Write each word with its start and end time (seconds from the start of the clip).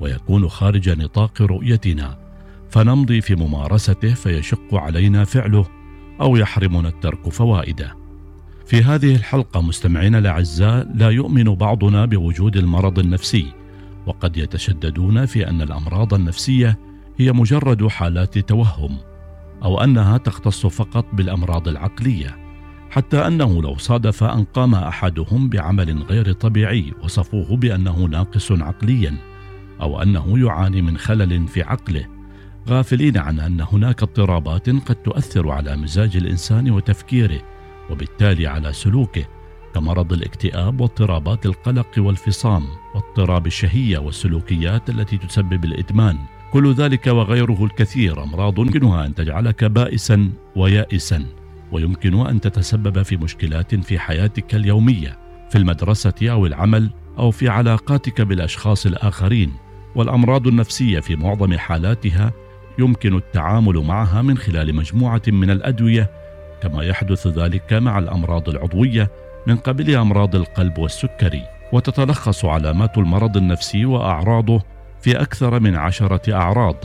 ويكون 0.00 0.48
خارج 0.48 0.90
نطاق 0.90 1.42
رؤيتنا. 1.42 2.18
فنمضي 2.70 3.20
في 3.20 3.34
ممارسته 3.34 4.14
فيشق 4.14 4.74
علينا 4.74 5.24
فعله 5.24 5.66
أو 6.20 6.36
يحرمنا 6.36 6.88
الترك 6.88 7.28
فوائده. 7.28 7.96
في 8.66 8.82
هذه 8.82 9.14
الحلقة 9.14 9.62
مستمعينا 9.62 10.18
الأعزاء 10.18 10.88
لا 10.94 11.10
يؤمن 11.10 11.44
بعضنا 11.44 12.04
بوجود 12.04 12.56
المرض 12.56 12.98
النفسي 12.98 13.46
وقد 14.06 14.36
يتشددون 14.36 15.26
في 15.26 15.48
أن 15.48 15.62
الأمراض 15.62 16.14
النفسية 16.14 16.78
هي 17.18 17.32
مجرد 17.32 17.86
حالات 17.86 18.38
توهم 18.38 18.96
أو 19.62 19.80
أنها 19.80 20.18
تختص 20.18 20.66
فقط 20.66 21.06
بالأمراض 21.12 21.68
العقلية 21.68 22.36
حتى 22.90 23.26
أنه 23.26 23.62
لو 23.62 23.76
صادف 23.76 24.24
أن 24.24 24.44
قام 24.44 24.74
أحدهم 24.74 25.48
بعمل 25.48 26.02
غير 26.02 26.32
طبيعي 26.32 26.92
وصفوه 27.02 27.56
بأنه 27.56 28.04
ناقص 28.04 28.52
عقليا. 28.52 29.33
أو 29.80 30.02
أنه 30.02 30.38
يعاني 30.38 30.82
من 30.82 30.98
خلل 30.98 31.48
في 31.48 31.62
عقله. 31.62 32.06
غافلين 32.68 33.18
عن 33.18 33.40
أن 33.40 33.60
هناك 33.60 34.02
اضطرابات 34.02 34.70
قد 34.70 34.94
تؤثر 34.94 35.50
على 35.50 35.76
مزاج 35.76 36.16
الإنسان 36.16 36.70
وتفكيره 36.70 37.40
وبالتالي 37.90 38.46
على 38.46 38.72
سلوكه 38.72 39.24
كمرض 39.74 40.12
الاكتئاب 40.12 40.80
واضطرابات 40.80 41.46
القلق 41.46 41.88
والفصام 41.98 42.66
واضطراب 42.94 43.46
الشهية 43.46 43.98
والسلوكيات 43.98 44.90
التي 44.90 45.18
تسبب 45.18 45.64
الإدمان. 45.64 46.18
كل 46.52 46.72
ذلك 46.72 47.06
وغيره 47.06 47.64
الكثير 47.64 48.22
أمراض 48.22 48.58
يمكنها 48.58 49.06
أن 49.06 49.14
تجعلك 49.14 49.64
بائسا 49.64 50.30
ويائسا 50.56 51.26
ويمكن 51.72 52.26
أن 52.26 52.40
تتسبب 52.40 53.02
في 53.02 53.16
مشكلات 53.16 53.74
في 53.74 53.98
حياتك 53.98 54.54
اليومية 54.54 55.18
في 55.50 55.58
المدرسة 55.58 56.14
أو 56.22 56.46
العمل 56.46 56.90
أو 57.18 57.30
في 57.30 57.48
علاقاتك 57.48 58.20
بالأشخاص 58.20 58.86
الآخرين. 58.86 59.52
والأمراض 59.94 60.46
النفسية 60.46 61.00
في 61.00 61.16
معظم 61.16 61.58
حالاتها 61.58 62.32
يمكن 62.78 63.16
التعامل 63.16 63.78
معها 63.78 64.22
من 64.22 64.38
خلال 64.38 64.74
مجموعة 64.74 65.22
من 65.28 65.50
الأدوية 65.50 66.10
كما 66.62 66.84
يحدث 66.84 67.26
ذلك 67.26 67.72
مع 67.72 67.98
الأمراض 67.98 68.48
العضوية 68.48 69.10
من 69.46 69.56
قبل 69.56 69.96
أمراض 69.96 70.36
القلب 70.36 70.78
والسكري. 70.78 71.42
وتتلخص 71.72 72.44
علامات 72.44 72.98
المرض 72.98 73.36
النفسي 73.36 73.84
وأعراضه 73.84 74.62
في 75.00 75.20
أكثر 75.20 75.60
من 75.60 75.76
عشرة 75.76 76.34
أعراض 76.34 76.84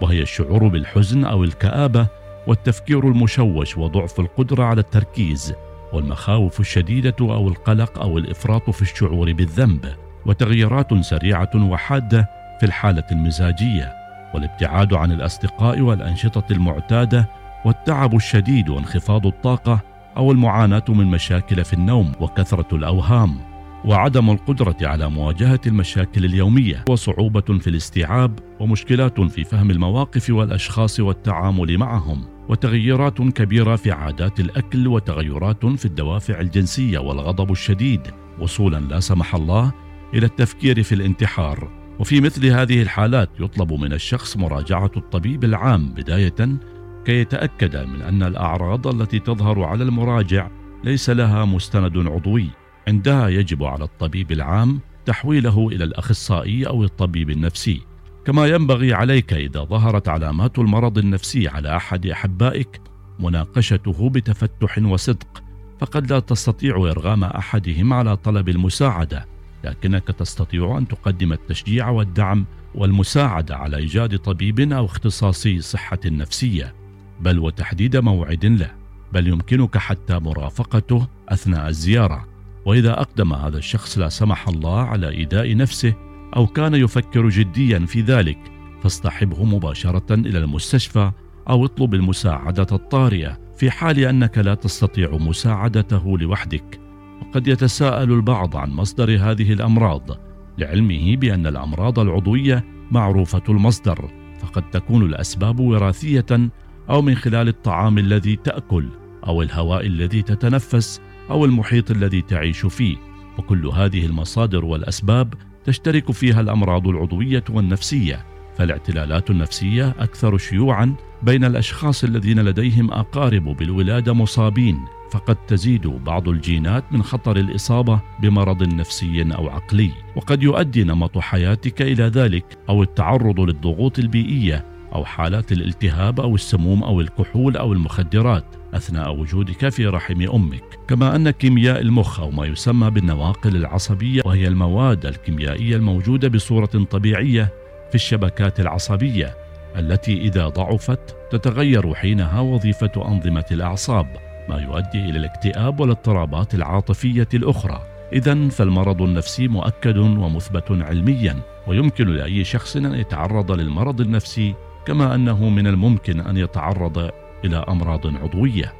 وهي 0.00 0.22
الشعور 0.22 0.68
بالحزن 0.68 1.24
أو 1.24 1.44
الكآبة 1.44 2.06
والتفكير 2.46 3.08
المشوش 3.08 3.78
وضعف 3.78 4.20
القدرة 4.20 4.64
على 4.64 4.80
التركيز 4.80 5.54
والمخاوف 5.92 6.60
الشديدة 6.60 7.16
أو 7.20 7.48
القلق 7.48 7.98
أو 7.98 8.18
الإفراط 8.18 8.70
في 8.70 8.82
الشعور 8.82 9.32
بالذنب. 9.32 9.94
وتغييرات 10.26 10.94
سريعة 10.94 11.50
وحادة 11.54 12.39
في 12.60 12.66
الحالة 12.66 13.04
المزاجية 13.12 13.92
والابتعاد 14.34 14.94
عن 14.94 15.12
الأصدقاء 15.12 15.80
والأنشطة 15.80 16.44
المعتادة 16.50 17.28
والتعب 17.64 18.16
الشديد 18.16 18.68
وانخفاض 18.68 19.26
الطاقة 19.26 19.80
أو 20.16 20.32
المعاناة 20.32 20.84
من 20.88 21.06
مشاكل 21.06 21.64
في 21.64 21.72
النوم 21.72 22.12
وكثرة 22.20 22.76
الأوهام. 22.76 23.40
وعدم 23.84 24.30
القدرة 24.30 24.76
على 24.82 25.10
مواجهة 25.10 25.60
المشاكل 25.66 26.24
اليومية. 26.24 26.84
وصعوبة 26.88 27.40
في 27.40 27.70
الاستيعاب 27.70 28.38
ومشكلات 28.60 29.20
في 29.20 29.44
فهم 29.44 29.70
المواقف 29.70 30.30
والأشخاص 30.30 31.00
والتعامل 31.00 31.78
معهم. 31.78 32.24
وتغيرات 32.48 33.22
كبيرة 33.22 33.76
في 33.76 33.92
عادات 33.92 34.40
الأكل 34.40 34.88
وتغيرات 34.88 35.66
في 35.66 35.84
الدوافع 35.84 36.40
الجنسية 36.40 36.98
والغضب 36.98 37.52
الشديد. 37.52 38.00
وصولا 38.40 38.76
لا 38.76 39.00
سمح 39.00 39.34
الله 39.34 39.72
إلى 40.14 40.26
التفكير 40.26 40.82
في 40.82 40.94
الانتحار. 40.94 41.79
وفي 42.00 42.20
مثل 42.20 42.46
هذه 42.46 42.82
الحالات 42.82 43.30
يطلب 43.40 43.72
من 43.72 43.92
الشخص 43.92 44.36
مراجعة 44.36 44.90
الطبيب 44.96 45.44
العام 45.44 45.88
بداية 45.88 46.58
كي 47.04 47.20
يتأكد 47.20 47.76
من 47.76 48.02
أن 48.02 48.22
الأعراض 48.22 48.86
التي 48.86 49.18
تظهر 49.18 49.62
على 49.62 49.84
المراجع 49.84 50.50
ليس 50.84 51.10
لها 51.10 51.44
مستند 51.44 51.96
عضوي. 51.96 52.46
عندها 52.88 53.28
يجب 53.28 53.64
على 53.64 53.84
الطبيب 53.84 54.32
العام 54.32 54.80
تحويله 55.06 55.68
إلى 55.68 55.84
الأخصائي 55.84 56.66
أو 56.66 56.84
الطبيب 56.84 57.30
النفسي. 57.30 57.80
كما 58.24 58.46
ينبغي 58.46 58.94
عليك 58.94 59.32
إذا 59.32 59.60
ظهرت 59.60 60.08
علامات 60.08 60.58
المرض 60.58 60.98
النفسي 60.98 61.48
على 61.48 61.76
أحد 61.76 62.06
أحبائك 62.06 62.80
مناقشته 63.18 64.10
بتفتح 64.10 64.78
وصدق 64.78 65.42
فقد 65.80 66.12
لا 66.12 66.20
تستطيع 66.20 66.76
إرغام 66.76 67.24
أحدهم 67.24 67.92
على 67.92 68.16
طلب 68.16 68.48
المساعدة. 68.48 69.39
لكنك 69.64 70.06
تستطيع 70.06 70.78
أن 70.78 70.88
تقدم 70.88 71.32
التشجيع 71.32 71.88
والدعم 71.88 72.46
والمساعدة 72.74 73.56
على 73.56 73.76
إيجاد 73.76 74.18
طبيب 74.18 74.72
أو 74.72 74.84
اختصاصي 74.84 75.60
صحة 75.60 75.98
نفسية 76.06 76.74
بل 77.20 77.38
وتحديد 77.38 77.96
موعد 77.96 78.46
له 78.46 78.70
بل 79.12 79.26
يمكنك 79.26 79.78
حتى 79.78 80.18
مرافقته 80.18 81.06
أثناء 81.28 81.68
الزيارة. 81.68 82.26
وإذا 82.64 82.92
أقدم 82.92 83.32
هذا 83.32 83.58
الشخص 83.58 83.98
لا 83.98 84.08
سمح 84.08 84.48
الله 84.48 84.80
على 84.80 85.08
ايذاء 85.08 85.56
نفسه 85.56 85.94
أو 86.36 86.46
كان 86.46 86.74
يفكر 86.74 87.28
جديا 87.28 87.78
في 87.78 88.00
ذلك 88.00 88.38
فاصطحبه 88.82 89.44
مباشرة 89.44 90.14
إلى 90.14 90.38
المستشفى 90.38 91.12
أو 91.48 91.64
اطلب 91.64 91.94
المساعدة 91.94 92.66
الطارئة 92.72 93.38
في 93.56 93.70
حال 93.70 93.98
أنك 93.98 94.38
لا 94.38 94.54
تستطيع 94.54 95.10
مساعدته 95.10 96.18
لوحدك. 96.18 96.80
وقد 97.20 97.48
يتساءل 97.48 98.12
البعض 98.12 98.56
عن 98.56 98.70
مصدر 98.70 99.16
هذه 99.20 99.52
الأمراض 99.52 100.10
لعلمه 100.58 101.16
بأن 101.16 101.46
الأمراض 101.46 101.98
العضوية 101.98 102.64
معروفة 102.90 103.42
المصدر 103.48 104.10
فقد 104.40 104.70
تكون 104.70 105.02
الأسباب 105.02 105.60
وراثية 105.60 106.50
أو 106.90 107.02
من 107.02 107.14
خلال 107.14 107.48
الطعام 107.48 107.98
الذي 107.98 108.36
تأكل 108.36 108.88
أو 109.26 109.42
الهواء 109.42 109.86
الذي 109.86 110.22
تتنفس 110.22 111.00
أو 111.30 111.44
المحيط 111.44 111.90
الذي 111.90 112.22
تعيش 112.22 112.66
فيه. 112.66 112.96
وكل 113.38 113.66
هذه 113.66 114.06
المصادر 114.06 114.64
والأسباب 114.64 115.34
تشترك 115.64 116.12
فيها 116.12 116.40
الأمراض 116.40 116.88
العضوية 116.88 117.44
والنفسية 117.50 118.24
فالاعتلالات 118.56 119.30
النفسية 119.30 119.94
أكثر 119.98 120.38
شيوعا 120.38 120.94
بين 121.22 121.44
الأشخاص 121.44 122.04
الذين 122.04 122.40
لديهم 122.40 122.90
أقارب 122.90 123.44
بالولادة 123.44 124.12
مصابين. 124.12 124.78
فقد 125.12 125.36
تزيد 125.46 125.86
بعض 125.86 126.28
الجينات 126.28 126.84
من 126.92 127.02
خطر 127.02 127.36
الإصابة 127.36 128.00
بمرض 128.20 128.62
نفسي 128.62 129.26
أو 129.34 129.48
عقلي 129.48 129.90
وقد 130.16 130.42
يؤدي 130.42 130.84
نمط 130.84 131.18
حياتك 131.18 131.82
إلى 131.82 132.04
ذلك 132.04 132.58
أو 132.68 132.82
التعرض 132.82 133.40
للضغوط 133.40 133.98
البيئية 133.98 134.64
أو 134.94 135.04
حالات 135.04 135.52
الالتهاب 135.52 136.20
أو 136.20 136.34
السموم 136.34 136.82
أو 136.82 137.00
الكحول 137.00 137.56
أو 137.56 137.72
المخدرات 137.72 138.44
أثناء 138.74 139.16
وجودك 139.16 139.68
في 139.68 139.86
رحم 139.86 140.22
أمك، 140.22 140.78
كما 140.88 141.16
أن 141.16 141.30
كيمياء 141.30 141.80
المخ 141.80 142.20
أو 142.20 142.30
ما 142.30 142.46
يسمى 142.46 142.90
بالنواقل 142.90 143.56
العصبية 143.56 144.22
وهي 144.24 144.48
المواد 144.48 145.06
الكيميائية 145.06 145.76
الموجودة 145.76 146.28
بصورة 146.28 146.86
طبيعية 146.90 147.52
في 147.88 147.94
الشبكات 147.94 148.60
العصبية 148.60 149.34
التي 149.76 150.20
إذا 150.20 150.48
ضعفت 150.48 151.16
تتغير 151.30 151.94
حينها 151.94 152.40
وظيفة 152.40 152.92
أنظمة 152.96 153.44
الأعصاب، 153.52 154.29
ما 154.50 154.58
يؤدي 154.58 155.10
إلى 155.10 155.18
الاكتئاب 155.18 155.80
والاضطرابات 155.80 156.54
العاطفية 156.54 157.28
الأخرى. 157.34 157.82
اذا 158.12 158.48
فالمرض 158.48 159.02
النفسي 159.02 159.48
مؤكد 159.48 159.96
ومثبت 159.96 160.70
علميا، 160.70 161.36
ويمكن 161.66 162.08
لأي 162.08 162.44
شخص 162.44 162.76
أن 162.76 162.94
يتعرض 162.94 163.52
للمرض 163.52 164.00
النفسي 164.00 164.54
كما 164.86 165.14
أنه 165.14 165.48
من 165.48 165.66
الممكن 165.66 166.20
أن 166.20 166.36
يتعرض 166.36 167.10
إلى 167.44 167.64
أمراض 167.68 168.06
عضوية. 168.06 168.72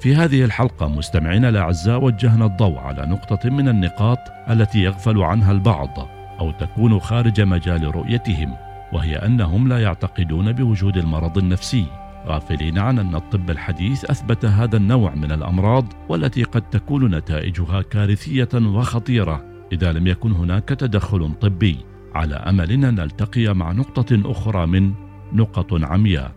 في 0.00 0.14
هذه 0.14 0.44
الحلقة 0.44 0.88
مستمعينا 0.88 1.48
الأعزاء 1.48 2.04
وجهنا 2.04 2.46
الضوء 2.46 2.78
على 2.78 3.06
نقطة 3.06 3.50
من 3.50 3.68
النقاط 3.68 4.18
التي 4.50 4.78
يغفل 4.78 5.18
عنها 5.22 5.52
البعض 5.52 6.08
أو 6.40 6.50
تكون 6.50 7.00
خارج 7.00 7.40
مجال 7.40 7.94
رؤيتهم 7.96 8.56
وهي 8.92 9.16
أنهم 9.16 9.68
لا 9.68 9.78
يعتقدون 9.78 10.52
بوجود 10.52 10.96
المرض 10.96 11.38
النفسي 11.38 11.84
غافلين 12.26 12.78
عن 12.78 12.98
أن 12.98 13.14
الطب 13.14 13.50
الحديث 13.50 14.04
أثبت 14.04 14.44
هذا 14.44 14.76
النوع 14.76 15.14
من 15.14 15.32
الأمراض 15.32 15.92
والتي 16.08 16.42
قد 16.42 16.70
تكون 16.70 17.14
نتائجها 17.14 17.82
كارثية 17.82 18.48
وخطيرة 18.54 19.44
إذا 19.72 19.92
لم 19.92 20.06
يكن 20.06 20.32
هناك 20.32 20.68
تدخل 20.68 21.32
طبي. 21.40 21.76
على 22.14 22.34
أملنا 22.34 22.90
نلتقي 22.90 23.54
مع 23.54 23.72
نقطة 23.72 24.30
أخرى 24.30 24.66
من 24.66 24.92
نقط 25.32 25.84
عمياء. 25.84 26.32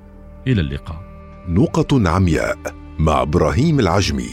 إلى 0.47 0.61
اللقاء. 0.61 1.01
نقط 1.47 1.93
عمياء 1.93 2.57
مع 2.99 3.21
إبراهيم 3.21 3.79
العجمي. 3.79 4.29